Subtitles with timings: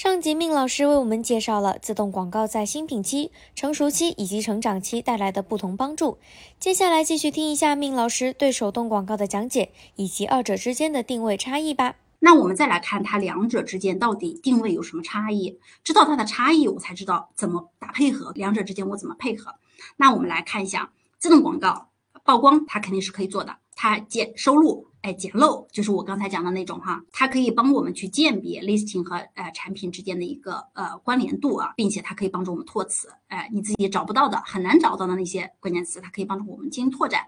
[0.00, 6.18] 上集命老师为我们介绍了自动广告在新品期、成熟期以及成长期带来的不同帮助。
[6.60, 11.96] 接下来继续听一下命老师对手动广告的讲解以及二者之间的定位差异吧。
[12.20, 15.58] 那我们再来看它两者之间到底定位有什么差异？
[15.82, 19.56] 知道它的差异，我才知道怎么打配合，两者之间我怎么配合。
[19.96, 21.88] 那我们来看一下自动广告
[22.22, 24.84] 曝光，它肯定是可以做的，它减收入。
[25.02, 37.24] 哎，捡漏就是我刚才讲的那种哈，它可以帮我们去鉴别 listing 和呃产品之间的一个呃关联度啊，并且它可以帮助我们拓词，哎，你自己找不到的、很难找到的那些关键词，它可以帮助我们进行拓展。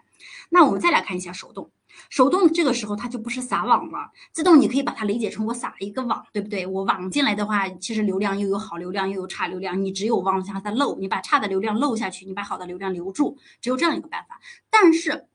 [0.50, 1.70] 那我们再来看一下手动，
[2.10, 6.66] 手动这个时候它就不是撒网了，自动你可以把它理解成我撒了一个网，对不对？
[6.66, 14.40] 我网进来的话，其实流量又有好流量又有差流量，你只有往下它漏，你把差的流量漏下去，你把好的流量留住，只有这样一个办法。
[14.68, 15.28] 但是。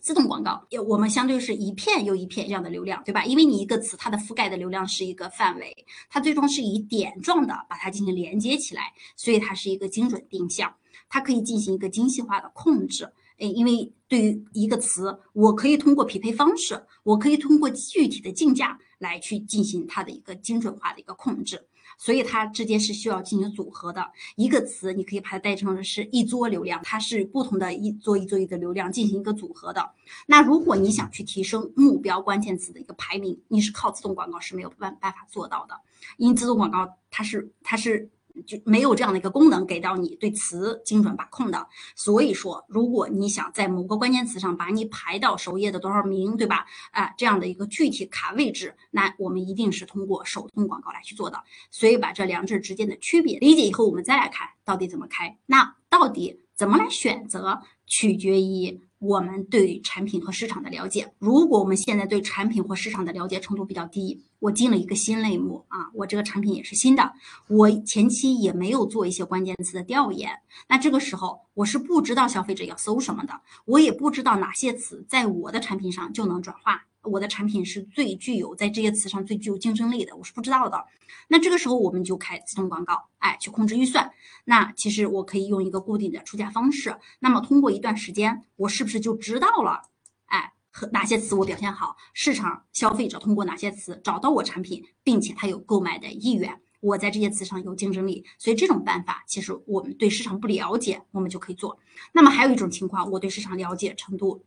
[0.00, 3.24] 自动广告，我们相对是一片又一片这样的流量，对吧？
[3.24, 10.74] 因为你一个词，它的覆盖的流量是一个范围，它最终是以点状的把它进行连接起来，所以它是一个精准定向，
[11.08, 13.10] 它可以进行一个精细化的控制。
[13.38, 21.66] 诶，因为对于一个词，我可以通过匹配方式，我可以通过具体的竞价来去进行它的一个精准化的一个控制。
[22.00, 24.08] 所以它之间是需要进行组合的。
[24.36, 29.90] 一个词，你可以把它代成是一桌流量，它是不同的一桌一桌一的流量进行一个组合的。
[30.26, 35.74] 那如果你想去提升目标关键词的一个排名，你是靠自动广告是没有办办法做到的，
[36.18, 38.08] 因为自动广告它是它是。
[38.46, 46.66] 就没有这样的一个功能给到你对词精准把控的，所以说，如果你想在某个关键词上把你排到首页的多少名，对吧？
[46.90, 51.42] 啊，这样的一个具体卡位置，那我们一定是通过手动广告来去做的。
[51.70, 55.38] 所以把这两者之间的区别理解以后，我们再来看到底怎么开。
[55.46, 58.87] 那到底怎么来选择，取决于。
[58.98, 67.12] 我们对产品和市场的了解，如果我们现在对产品或市场的了解程度比较低，我进了一个新类目啊，我这个产品也是新的，
[67.46, 70.30] 我前期也没有做一些关键词的调研，
[70.68, 76.84] 那这个时候我是不知道消费者要搜什么的，我也不知道哪些词在我的产品上就能转化。
[77.02, 80.84] 我的产品是最具有在这些词上最具有竞争力的，我是不知道的。
[81.28, 84.10] 那这个时候我们就开自动广告，哎，去控制预算。
[84.44, 86.96] 那其实我可以用一个固定的出价方式。
[87.20, 89.82] 那么通过一段时间，我是不是就知道了？
[90.26, 98.24] 哎，和哪些词我表现好，市场消费者通过哪些词找到我产品，并且他有购买的意愿，我在这些词上有竞争力。
[98.38, 101.78] 所以这种办法，其实我们对市场不了解，我们就可以做。
[102.12, 104.44] 那么还有一种情况，我对市场了解程度。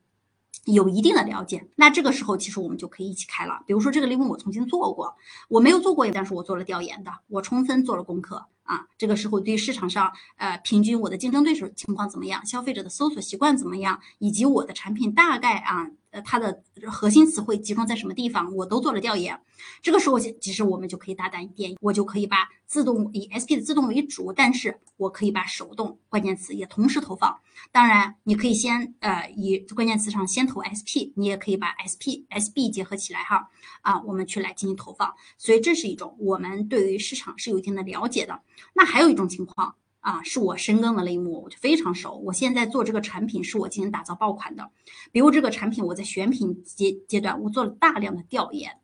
[0.65, 3.63] 有一定的了解，那这个时候其实我们就可以一起开了。
[3.65, 5.15] 比如说这个类目我曾经做过，
[5.49, 8.85] 我没有做过，但是我做了调研的，我充分做了功课啊。
[8.97, 15.89] 这个时候对市场上呃平均我的竞争对手情况怎么样，消费者的搜索习惯怎么样，以及我的产品大概啊。
[16.11, 19.39] 呃，它的核心词汇集中在什么地方，我都做了调研。
[19.81, 27.39] 这个时候，其实我们就可以大胆一点，我就可以把自动以 SP 的自动为主，但是我可以把手动关键词也同时投放。
[27.71, 33.47] 当然，你可以先呃以关键词上先投 SP，你也可以把 SP、SB 结合起来哈
[33.81, 35.13] 啊，我们去来进行投放。
[35.37, 38.41] 所以这是一种我们对于市场是有一定的了解的。
[38.73, 39.73] 那还有一种情况。
[40.01, 42.15] 啊，是我深耕的类目，我就非常熟。
[42.17, 44.69] 我现在做这个产品是我进行打造爆款的，
[45.11, 48.75] 比如这个产品，我在选品阶阶段，我做了大量的调研，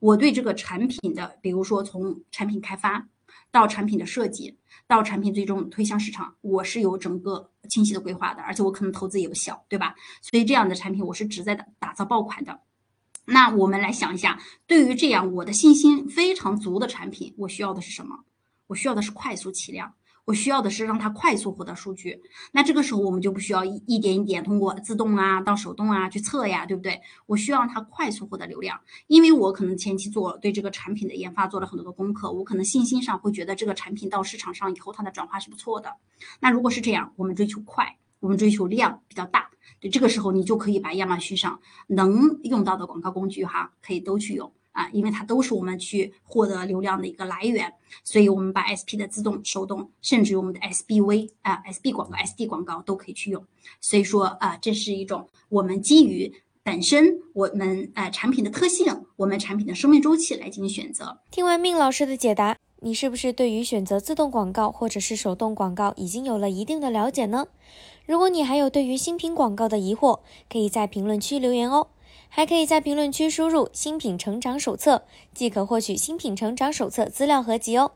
[0.00, 3.06] 我对这个产品的，比如说从产品开发
[3.50, 4.56] 到产品的设计，
[4.86, 9.94] 到产品最终推向市场，我是有整个清晰的规划的，而且我可能投资也不小，对吧？
[10.22, 12.60] 所以这样的产品我是旨在打打造爆款的。
[13.26, 18.24] 那我们来想一下，对于这样我的信心非常足的产品，我需要的是什么？
[18.68, 19.92] 我需要的是快速起量。
[20.24, 22.22] 我需要的是让它快速获得数据，
[22.52, 27.00] 那这个时候我们就不需要一一点一点通过自动啊到手动啊去测呀，对不对？
[27.26, 35.92] 我需要让它快速获得流量，因为我可能前期做对这个产品的研发做了很多的功课，我可能信心上会觉得这个产品到市场上以后它的转化是不错的。
[36.38, 39.50] 那如果是这样，我们追求快，我们追求量比较大，
[39.80, 44.52] 对，这个时候你就可以把亚马逊上能用到的广告工具哈，可以都去用。
[44.72, 47.72] 啊，因为它都是我们去获得流量的一个来源，
[48.02, 53.44] 所以我们把 SP 的自动、手动，甚至于我们的 SBV 啊、SB 广告、SD 广告都可以去用。
[53.80, 56.32] 所以说啊，这是一种我们基于
[56.62, 61.18] 本身我们呃产品的特性，我们产品的生命周期来进行选择。
[61.30, 67.46] 听完命老师的解答，你是不是对于选择自动广告或者是手动广告已经有了一定的了解呢？
[68.06, 70.20] 如果你还有对于新品广告的疑惑，
[70.50, 71.88] 可以在评论区留言哦。
[72.28, 75.04] 还可以在评论区输入“新品成长手册”，
[75.34, 77.92] 即可获取新品成长手册资料合集哦。